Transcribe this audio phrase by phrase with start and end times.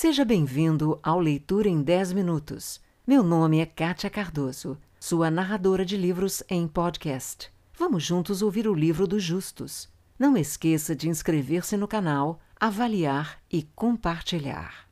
[0.00, 2.80] Seja bem-vindo ao Leitura em 10 Minutos.
[3.04, 7.50] Meu nome é Kátia Cardoso, sua narradora de livros em podcast.
[7.76, 9.88] Vamos juntos ouvir o livro dos justos.
[10.16, 14.88] Não esqueça de inscrever-se no canal, avaliar e compartilhar.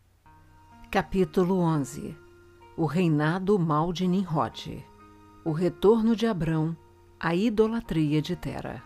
[0.91, 2.17] Capítulo 11
[2.77, 4.85] O reinado mal de Nimrod
[5.45, 6.77] O retorno de Abrão
[7.21, 8.83] A idolatria de Tera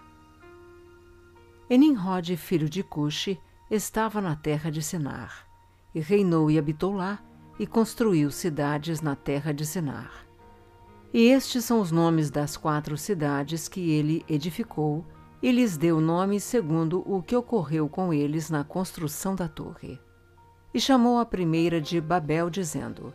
[1.71, 3.41] E Nimrod, filho de Cuxi,
[3.71, 5.50] estava na terra de Sinar,
[5.95, 7.19] e reinou e habitou lá,
[7.59, 10.27] e construiu cidades na terra de Sinar.
[11.13, 15.05] E estes são os nomes das quatro cidades que ele edificou,
[15.43, 19.99] e lhes deu nome segundo o que ocorreu com eles na construção da torre.
[20.73, 23.13] E chamou a primeira de Babel, dizendo: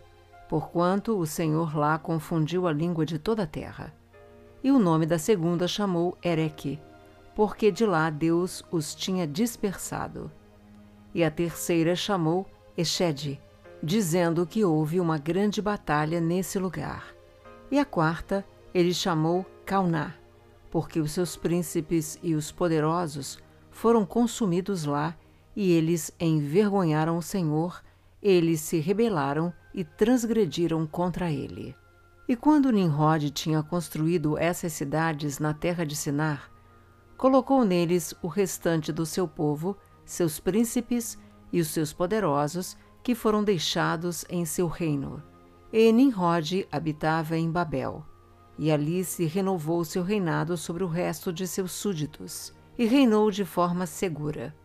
[0.49, 3.95] Porquanto o Senhor lá confundiu a língua de toda a terra.
[4.63, 6.79] E o nome da segunda chamou Ereque,
[7.35, 10.31] porque de lá Deus os tinha dispersado.
[11.13, 12.45] E a terceira chamou
[12.77, 13.41] Exede,
[13.81, 17.15] dizendo que houve uma grande batalha nesse lugar.
[17.71, 20.13] E a quarta ele chamou Cauná,
[20.69, 23.39] porque os seus príncipes e os poderosos
[23.71, 25.15] foram consumidos lá,
[25.55, 27.81] e eles envergonharam o Senhor,
[28.21, 31.75] eles se rebelaram e transgrediram contra ele.
[32.27, 36.51] E quando Nimrod tinha construído essas cidades na terra de Sinar,
[37.17, 41.17] colocou neles o restante do seu povo, seus príncipes
[41.51, 45.21] e os seus poderosos, que foram deixados em seu reino.
[45.71, 48.03] E Nimrod habitava em Babel
[48.57, 53.45] e ali se renovou seu reinado sobre o resto de seus súditos, e reinou de
[53.45, 54.55] forma segura.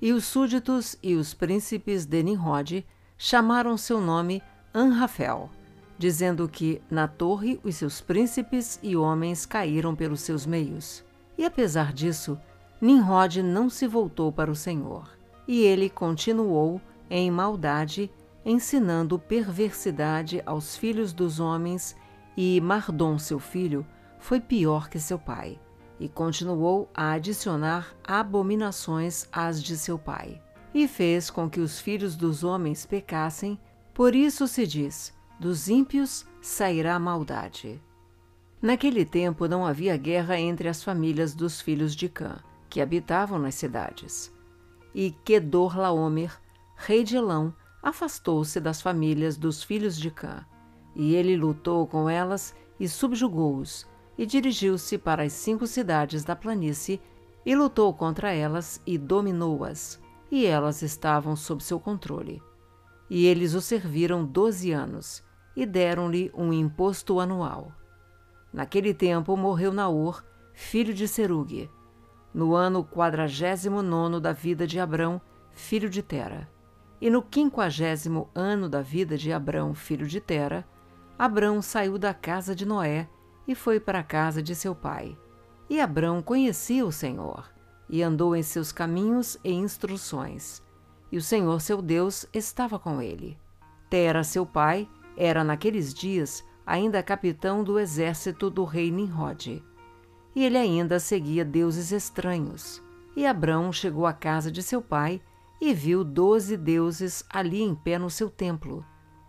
[0.00, 2.84] E os súditos e os príncipes de Nimrod
[3.16, 4.42] chamaram seu nome
[4.74, 5.48] Anrafel,
[5.96, 11.04] dizendo que na torre os seus príncipes e homens caíram pelos seus meios.
[11.38, 12.38] E apesar disso,
[12.80, 15.08] Nimrod não se voltou para o Senhor,
[15.46, 18.10] e ele continuou em maldade,
[18.44, 21.96] ensinando perversidade aos filhos dos homens
[22.36, 23.86] e Mardom, seu filho,
[24.18, 25.58] foi pior que seu pai,
[26.00, 30.40] e continuou a adicionar abominações às de seu pai.
[30.74, 33.60] E fez com que os filhos dos homens pecassem,
[33.92, 37.82] por isso se diz: dos ímpios sairá maldade.
[38.60, 42.38] Naquele tempo não havia guerra entre as famílias dos filhos de Cã,
[42.70, 44.32] que habitavam nas cidades.
[44.94, 46.40] E Kedor Laomer,
[46.76, 50.44] rei de Elão, afastou-se das famílias dos filhos de Cã
[50.94, 53.86] e ele lutou com elas e subjugou-os,
[54.16, 57.00] e dirigiu-se para as cinco cidades da planície,
[57.44, 60.00] e lutou contra elas e dominou-as,
[60.30, 62.42] e elas estavam sob seu controle.
[63.08, 65.22] E eles o serviram doze anos,
[65.56, 67.72] e deram-lhe um imposto anual.
[68.52, 71.70] Naquele tempo morreu Naor, filho de Serugue,
[72.32, 75.20] no ano quadragésimo nono da vida de Abrão,
[75.52, 76.48] filho de Tera.
[77.00, 80.66] E no quinquagésimo ano da vida de Abrão, filho de Tera,
[81.18, 83.08] Abrão saiu da casa de Noé
[83.46, 85.16] e foi para a casa de seu pai.
[85.68, 87.50] E Abrão conhecia o Senhor,
[87.88, 90.62] e andou em seus caminhos e instruções.
[91.10, 93.38] E o Senhor seu Deus estava com ele.
[93.90, 99.62] Tera, seu pai, era naqueles dias ainda capitão do exército do rei Nimrod.
[100.34, 102.82] E ele ainda seguia deuses estranhos.
[103.16, 105.20] E Abrão chegou à casa de seu pai
[105.60, 108.84] e viu doze deuses ali em pé no seu templo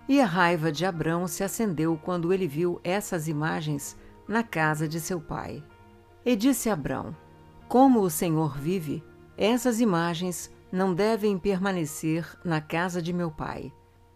[0.07, 3.95] e a raiva de Abrão se acendeu quando ele viu essas imagens
[4.27, 5.63] na casa de seu pai.
[6.25, 7.15] E disse Abrão:
[7.67, 9.03] Como o Senhor vive,
[9.37, 13.71] essas imagens não devem permanecer na casa de meu pai.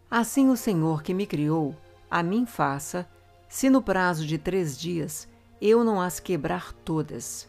[0.10, 1.76] Assim o Senhor que me criou,
[2.10, 3.08] a mim faça,
[3.48, 5.28] se no prazo de três dias
[5.62, 7.48] eu não as quebrar todas.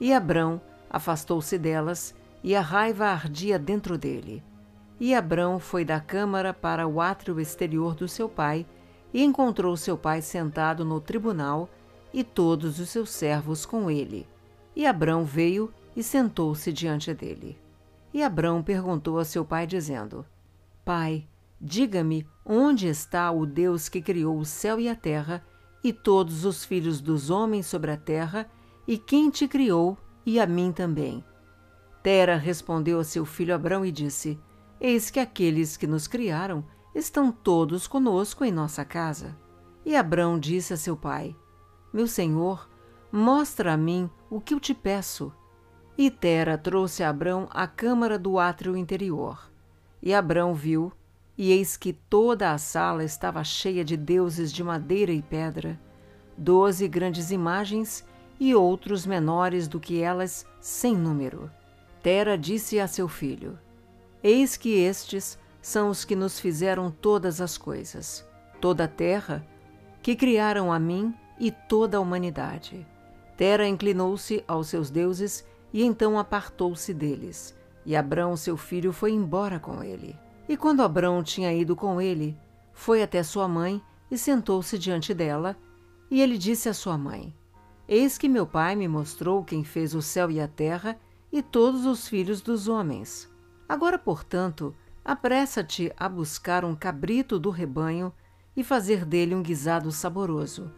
[0.00, 0.60] E Abrão
[0.90, 4.42] afastou-se delas, e a raiva ardia dentro dele.
[5.00, 8.66] E Abrão foi da câmara para o átrio exterior do seu pai
[9.12, 11.68] e encontrou seu pai sentado no tribunal
[12.12, 14.28] e todos os seus servos com ele.
[14.76, 17.58] E Abrão veio e sentou-se diante dele.
[18.12, 20.24] E Abrão perguntou a seu pai, dizendo:
[20.84, 21.26] Pai,
[21.60, 25.44] diga-me onde está o Deus que criou o céu e a terra,
[25.84, 28.50] e todos os filhos dos homens sobre a terra,
[28.88, 31.22] e quem te criou, e a mim também.
[32.02, 34.40] Tera respondeu a seu filho Abrão e disse:
[34.80, 36.64] Eis que aqueles que nos criaram
[36.94, 39.36] estão todos conosco em nossa casa.
[39.84, 41.36] E Abrão disse a seu pai:
[41.92, 42.68] Meu senhor,
[43.12, 45.32] mostra a mim o que eu te peço.
[45.96, 49.50] E Tera trouxe a Abrão à câmara do átrio interior.
[50.02, 50.92] E Abrão viu,
[51.36, 55.78] e eis que toda a sala estava cheia de deuses de madeira e pedra,
[56.36, 58.04] doze grandes imagens
[58.38, 61.50] e outros menores do que elas, sem número.
[62.02, 63.58] Tera disse a seu filho:
[64.22, 68.26] Eis que estes são os que nos fizeram todas as coisas,
[68.60, 69.46] toda a terra,
[70.02, 72.86] que criaram a mim e toda a humanidade.
[73.36, 77.56] Tera inclinou-se aos seus deuses e então apartou-se deles.
[77.84, 80.16] E Abrão, seu filho, foi embora com ele.
[80.48, 82.36] E quando Abrão tinha ido com ele,
[82.72, 85.56] foi até sua mãe e sentou-se diante dela.
[86.10, 87.34] E ele disse à sua mãe:
[87.88, 90.98] Eis que meu pai me mostrou quem fez o céu e a terra
[91.32, 93.30] e todos os filhos dos homens.
[93.68, 94.74] Agora, portanto,
[95.04, 98.12] apressa-te a buscar um cabrito do rebanho
[98.56, 100.70] e fazer dele um guisado saboroso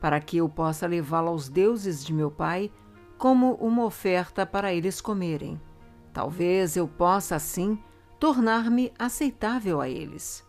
[0.00, 2.72] para que eu possa levá-lo aos deuses de meu pai
[3.18, 5.60] como uma oferta para eles comerem.
[6.12, 7.78] Talvez eu possa, assim,
[8.20, 10.46] tornar-me aceitável a eles.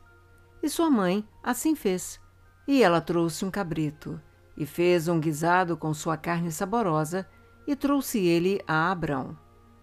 [0.61, 2.19] E sua mãe assim fez.
[2.67, 4.19] E ela trouxe um cabrito,
[4.57, 7.25] e fez um guisado com sua carne saborosa,
[7.65, 9.37] e trouxe ele a Abrão.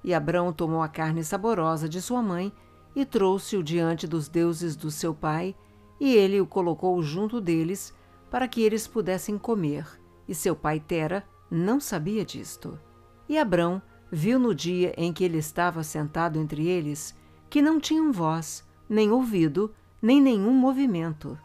[0.04, 2.52] E Abrão tomou a carne saborosa de sua mãe,
[2.94, 5.56] e trouxe-o diante dos deuses do seu pai,
[5.98, 7.94] e ele o colocou junto deles,
[8.30, 9.86] para que eles pudessem comer,
[10.28, 12.78] e seu pai Tera não sabia disto.
[13.28, 13.80] E Abrão
[14.12, 17.14] viu no dia em que ele estava sentado entre eles
[17.48, 21.38] que não tinham voz, nem ouvido, nem nenhum movimento,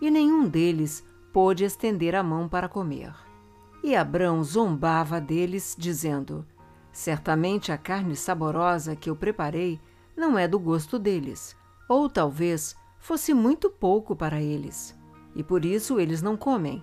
[0.00, 3.12] e nenhum deles pôde estender a mão para comer.
[3.82, 6.46] E Abrão zombava deles, dizendo:
[6.92, 9.80] Certamente a carne saborosa que eu preparei
[10.16, 11.56] não é do gosto deles,
[11.88, 14.98] ou talvez fosse muito pouco para eles
[15.34, 16.82] e por isso eles não comem.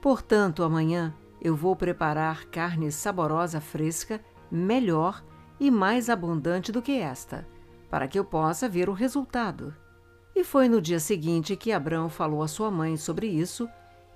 [0.00, 4.20] Portanto, amanhã eu vou preparar carne saborosa fresca,
[4.50, 5.24] melhor
[5.58, 7.46] e mais abundante do que esta,
[7.96, 9.74] para que eu possa ver o resultado.
[10.34, 13.66] E foi no dia seguinte que Abrão falou à sua mãe sobre isso,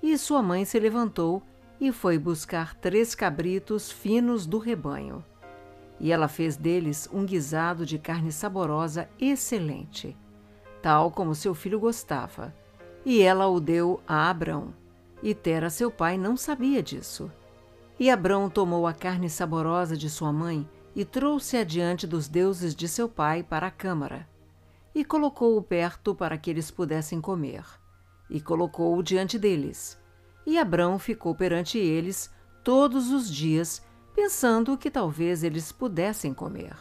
[0.02, 1.42] e sua mãe se levantou
[1.80, 5.24] e foi buscar três cabritos finos do rebanho.
[5.98, 10.14] E ela fez deles um guisado de carne saborosa excelente,
[10.82, 12.54] tal como seu filho gostava
[13.02, 14.74] e ela o deu a Abrão.
[15.22, 17.32] E Tera, seu pai, não sabia disso.
[17.98, 20.68] E Abrão tomou a carne saborosa de sua mãe
[21.00, 24.28] e trouxe-a diante dos deuses de seu pai para a câmara.
[24.94, 27.64] E colocou-o perto para que eles pudessem comer.
[28.28, 29.98] E colocou-o diante deles.
[30.44, 32.30] E Abrão ficou perante eles
[32.62, 33.82] todos os dias,
[34.14, 36.76] pensando que talvez eles pudessem comer.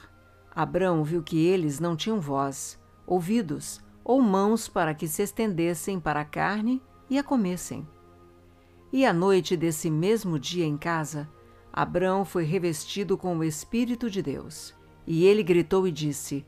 [0.54, 2.78] Abrão viu que eles não tinham voz,
[3.08, 7.88] ouvidos, ou mãos para que se estendessem para a carne e a comessem.
[8.92, 11.26] E à noite desse mesmo dia em casa,
[11.72, 14.74] Abrão foi revestido com o Espírito de Deus.
[15.06, 16.46] E ele gritou e disse: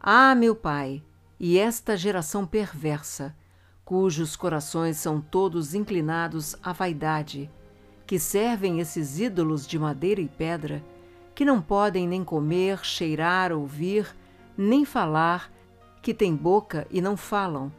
[0.00, 1.02] Ah, meu pai,
[1.38, 3.36] e esta geração perversa,
[3.84, 7.50] cujos corações são todos inclinados à vaidade,
[8.06, 10.84] que servem esses ídolos de madeira e pedra,
[11.34, 14.14] que não podem nem comer, cheirar, ouvir,
[14.56, 15.50] nem falar,
[16.02, 17.72] que têm boca e não falam,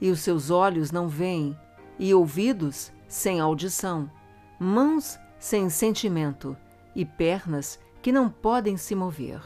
[0.00, 1.56] e os seus olhos não veem,
[1.98, 4.10] e ouvidos sem audição,
[4.58, 6.56] mãos sem sentimento,
[6.94, 9.40] e pernas que não podem se mover.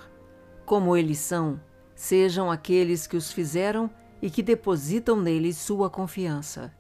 [0.65, 1.61] Como eles são,
[1.95, 3.91] sejam aqueles que os fizeram
[4.21, 6.73] e que depositam neles sua confiança.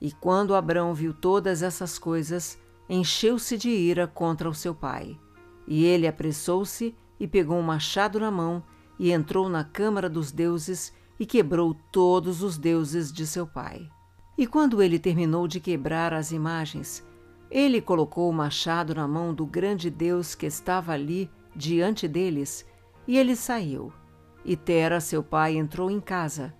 [0.00, 2.58] E quando Abrão viu todas essas coisas,
[2.88, 5.18] encheu-se de ira contra o seu pai.
[5.66, 8.62] E ele apressou-se e pegou um machado na mão
[8.98, 13.88] e entrou na câmara dos deuses e quebrou todos os deuses de seu pai.
[14.36, 17.06] E quando ele terminou de quebrar as imagens,
[17.54, 22.66] ele colocou o machado na mão do grande Deus que estava ali diante deles,
[23.06, 23.92] e ele saiu.
[24.42, 26.54] E Tera, seu pai, entrou em casa,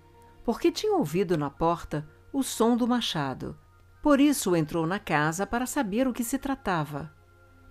[0.45, 3.57] porque tinha ouvido na porta o som do machado.
[4.03, 7.11] Por isso entrou na casa para saber o que se tratava.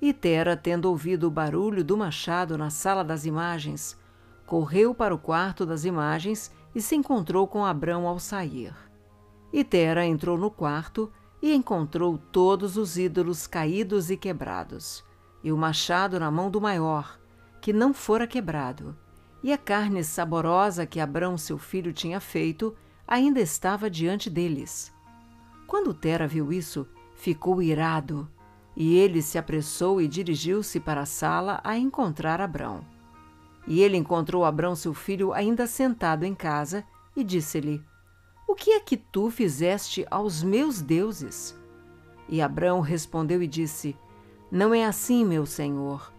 [0.02, 3.96] E Tera, tendo ouvido o barulho do machado na sala das imagens,
[4.48, 8.74] correu para o quarto das imagens e se encontrou com Abrão ao sair.
[9.54, 11.12] E Tera entrou no quarto
[11.42, 15.04] e encontrou todos os ídolos caídos e quebrados,
[15.44, 17.20] e o machado na mão do maior,
[17.60, 18.96] que não fora quebrado,
[19.44, 22.76] e a carne saborosa que Abrão seu filho tinha feito
[23.08, 24.94] ainda estava diante deles.
[25.66, 28.30] Quando Tera viu isso, ficou irado,
[28.76, 32.86] e ele se apressou e dirigiu-se para a sala a encontrar Abrão.
[33.68, 36.84] E ele encontrou Abrão, seu filho, ainda sentado em casa,
[37.16, 37.84] e disse-lhe:
[38.52, 41.58] O que é que tu fizeste aos meus deuses?
[42.28, 43.96] E Abrão respondeu e disse:
[44.52, 46.12] Não é assim, meu senhor,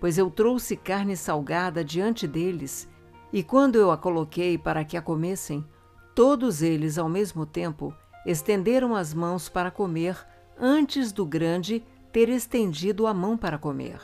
[0.00, 2.88] pois eu trouxe carne salgada diante deles,
[3.32, 5.64] e quando eu a coloquei para que a comessem,
[6.12, 7.94] todos eles ao mesmo tempo
[8.26, 10.18] estenderam as mãos para comer
[10.58, 14.00] antes do grande ter estendido a mão para comer.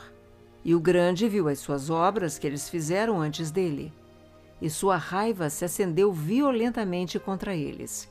[0.63, 3.91] E o grande viu as suas obras que eles fizeram antes dele.
[4.63, 8.09] E sua raiva se acendeu violentamente contra eles.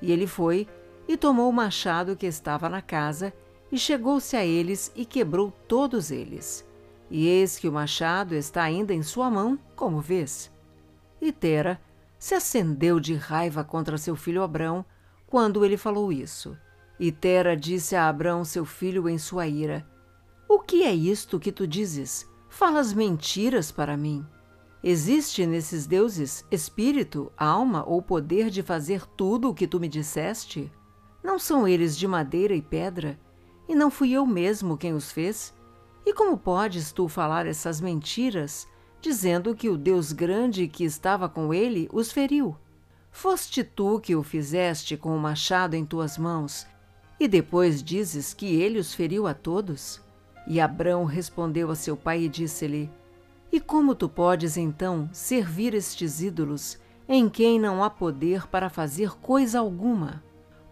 [0.00, 0.68] E ele foi
[1.08, 3.34] e tomou o machado que estava na casa
[3.72, 6.64] e chegou-se a eles e quebrou todos eles.
[7.10, 10.52] E eis que o machado está ainda em sua mão, como vês.
[11.20, 11.80] E Tera
[12.16, 14.84] se acendeu de raiva contra seu filho Abrão
[15.26, 16.56] quando ele falou isso.
[17.00, 19.84] E Tera disse a Abrão, seu filho, em sua ira:
[20.48, 22.24] O que é isto que tu dizes?
[22.48, 24.24] Falas mentiras para mim.
[24.82, 30.70] Existe nesses deuses espírito, alma ou poder de fazer tudo o que tu me disseste?
[31.22, 33.18] Não são eles de madeira e pedra?
[33.68, 35.52] E não fui eu mesmo quem os fez?
[36.06, 38.68] E como podes tu falar essas mentiras,
[39.00, 42.56] dizendo que o Deus grande que estava com ele os feriu?
[43.10, 46.66] Foste tu que o fizeste com o machado em tuas mãos,
[47.18, 50.00] e depois dizes que ele os feriu a todos?
[50.46, 52.88] E Abrão respondeu a seu pai e disse-lhe:
[53.50, 56.78] E como tu podes então servir estes ídolos,
[57.08, 60.22] em quem não há poder para fazer coisa alguma?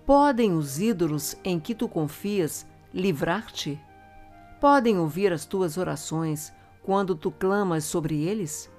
[0.05, 3.81] Podem os ídolos em que tu confias livrar-te?
[4.61, 6.53] Podem ouvir as tuas orações
[6.83, 8.71] quando tu clamas sobre eles?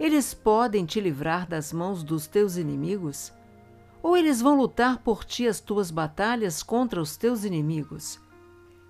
[0.00, 3.32] Eles podem te livrar das mãos dos teus inimigos?
[4.02, 8.20] Ou eles vão lutar por ti as tuas batalhas contra os teus inimigos?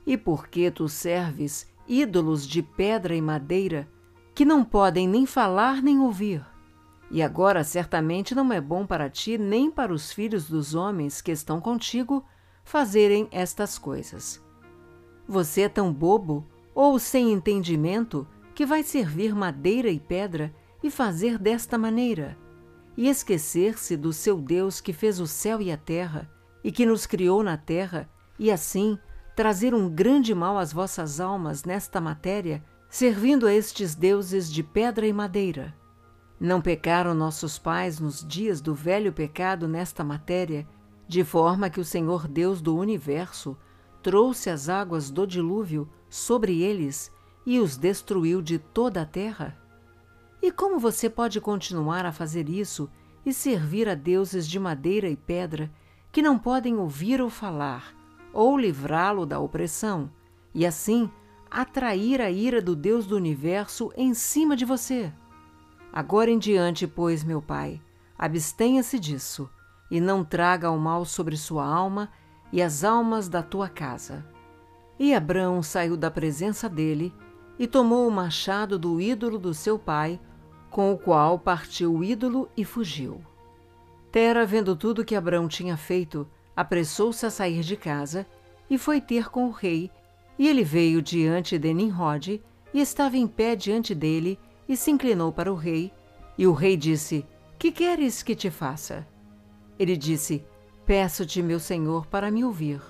[0.07, 3.88] E por que tu serves ídolos de pedra e madeira
[4.38, 6.47] que não podem nem falar nem ouvir?
[7.11, 11.33] E agora certamente não é bom para ti nem para os filhos dos homens que
[11.33, 12.25] estão contigo
[12.62, 14.40] fazerem estas coisas.
[15.26, 20.54] Você é tão bobo ou sem entendimento que vai servir madeira e pedra
[20.85, 22.38] e fazer desta maneira,
[22.97, 26.30] e esquecer-se do seu Deus que fez o céu e a terra,
[26.62, 29.00] e que nos criou na terra, e assim
[29.35, 35.07] trazer um grande mal às vossas almas nesta matéria, servindo a estes deuses de pedra
[35.07, 35.75] e madeira.
[36.40, 40.66] Não pecaram nossos pais nos dias do velho pecado nesta matéria,
[41.07, 43.57] de forma que o Senhor Deus do universo
[44.02, 47.12] trouxe as águas do dilúvio sobre eles
[47.45, 49.57] e os destruiu de toda a terra?
[50.40, 52.88] E como você pode continuar a fazer isso
[53.26, 55.71] e servir a deuses de madeira e pedra
[56.11, 57.95] que não podem ouvir ou falar,
[58.33, 60.11] ou livrá-lo da opressão,
[60.54, 61.11] e assim
[61.50, 65.12] atrair a ira do Deus do universo em cima de você?
[65.93, 67.81] Agora em diante, pois, meu pai,
[68.19, 69.49] abstenha-se disso,
[69.90, 72.11] e não traga o mal sobre sua alma
[72.52, 74.25] e as almas da tua casa.
[74.99, 77.14] E Abrão saiu da presença dele
[77.59, 80.21] e tomou o machado do ídolo do seu pai,
[80.71, 83.23] com o qual partiu o ídolo e fugiu.
[84.12, 88.26] Tera, vendo tudo que Abrão tinha feito, apressou-se a sair de casa
[88.69, 89.90] e foi ter com o rei,
[90.38, 92.42] e ele veio diante de Nimrod
[92.73, 95.92] e estava em pé diante dele e se inclinou para o rei,
[96.37, 97.26] e o rei disse:
[97.59, 99.07] Que queres que te faça?
[99.78, 100.45] Ele disse:
[100.87, 102.80] Peço-te, meu senhor, para me ouvir.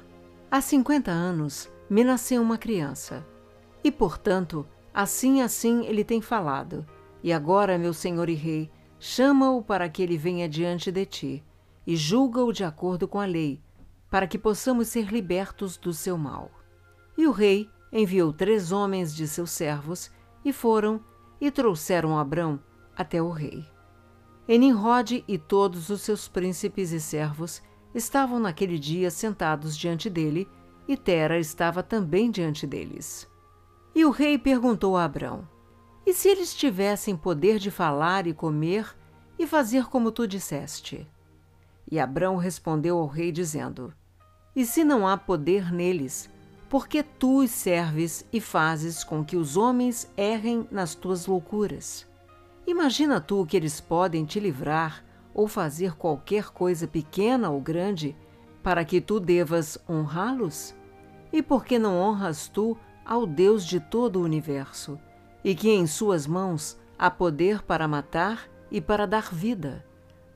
[0.51, 3.27] Há cinquenta anos me nasceu uma criança,
[3.83, 6.87] e, portanto, assim assim ele tem falado.
[7.23, 11.45] E agora, meu senhor e rei, chama-o para que ele venha diante de ti,
[11.87, 13.61] e julga-o de acordo com a lei,
[14.11, 16.51] para que possamos ser libertos do seu mal.
[17.19, 20.09] E o rei enviou três homens de seus servos,
[20.45, 21.05] e foram
[21.41, 22.61] e trouxeram Abrão
[22.97, 23.67] até o rei.
[24.47, 27.61] Enimrod e todos os seus príncipes e servos
[27.93, 30.49] estavam naquele dia sentados diante dele,
[30.87, 33.29] e Tera estava também diante deles.
[33.95, 35.47] E o rei perguntou a Abrão:
[36.07, 38.97] E se eles tivessem poder de falar e comer
[39.37, 41.05] e fazer como tu disseste?
[41.91, 43.93] E Abrão respondeu ao rei, dizendo:
[44.55, 46.31] E se não há poder neles,
[46.69, 52.07] por que tu os serves e fazes com que os homens errem nas tuas loucuras?
[52.67, 58.15] Imagina tu que eles podem te livrar ou fazer qualquer coisa pequena ou grande
[58.63, 60.75] para que tu devas honrá-los?
[61.33, 64.99] E por que não honras tu ao Deus de todo o universo,
[65.43, 69.87] e que em suas mãos há poder para matar e para dar vida?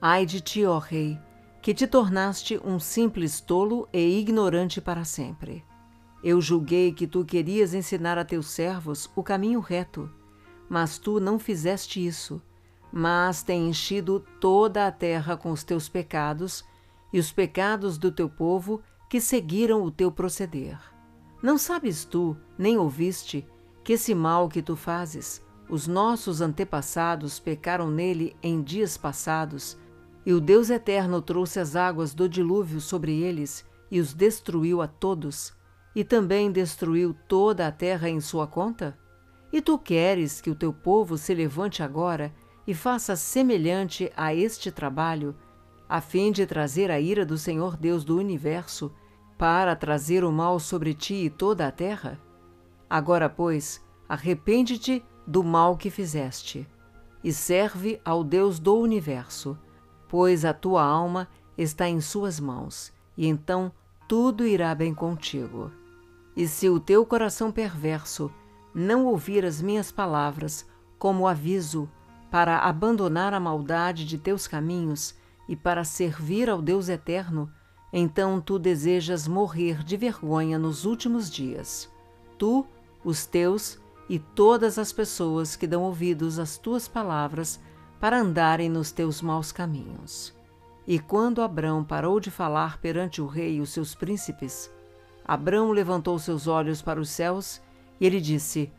[0.01, 1.19] Ai de ti, ó Rei,
[1.61, 5.62] que te tornaste um simples tolo e ignorante para sempre.
[6.23, 10.11] Eu julguei que tu querias ensinar a teus servos o caminho reto,
[10.69, 12.41] mas tu não fizeste isso
[12.93, 16.62] mas tem enchido toda a terra com os teus pecados
[17.11, 20.79] e os pecados do teu povo que seguiram o teu proceder.
[21.43, 23.47] Não sabes tu, nem ouviste,
[23.83, 29.76] que esse mal que tu fazes, os nossos antepassados pecaram nele em dias passados,
[30.25, 34.87] e o Deus eterno trouxe as águas do dilúvio sobre eles e os destruiu a
[34.87, 35.52] todos,
[35.95, 38.99] e também destruiu toda a terra em sua conta?
[39.53, 42.33] E tu queres que o teu povo se levante agora
[42.67, 45.37] e faça semelhante a este trabalho,
[45.89, 48.93] a fim de trazer a ira do Senhor Deus do universo,
[49.37, 52.19] para trazer o mal sobre ti e toda a terra?
[52.89, 56.67] Agora, pois, arrepende-te do mal que fizeste,
[57.23, 59.59] e serve ao Deus do universo,
[60.09, 63.73] pois a tua alma está em suas mãos, e então
[64.09, 65.71] tudo irá bem contigo.
[66.37, 68.33] E se o teu coração perverso
[68.75, 70.67] não ouvir as minhas palavras
[70.99, 71.89] como aviso
[72.31, 75.15] para abandonar a maldade de teus caminhos
[75.49, 77.53] e para servir ao Deus eterno,
[77.93, 81.91] então tu desejas morrer de vergonha nos últimos dias.
[82.39, 82.65] Tu,
[83.05, 87.61] os teus e todas as pessoas que dão ouvidos às tuas palavras
[88.01, 90.35] para andarem nos teus maus caminhos.
[90.87, 94.73] E quando Abrão parou de falar perante o rei e os seus príncipes,
[95.33, 97.62] Abrão levantou seus olhos para os céus
[97.99, 98.71] e ele disse: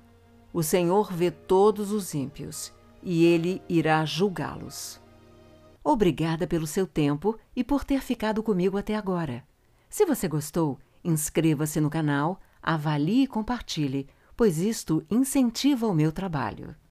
[0.53, 5.01] O Senhor vê todos os ímpios e ele irá julgá-los.
[5.83, 9.43] Obrigada pelo seu tempo e por ter ficado comigo até agora.
[9.89, 14.07] Se você gostou, inscreva-se no canal, avalie e compartilhe,
[14.37, 16.75] pois isto incentiva o meu trabalho.